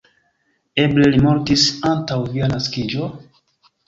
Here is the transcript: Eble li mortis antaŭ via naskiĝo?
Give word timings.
Eble 0.83 1.09
li 1.11 1.19
mortis 1.25 1.65
antaŭ 1.89 2.17
via 2.31 2.49
naskiĝo? 2.55 3.11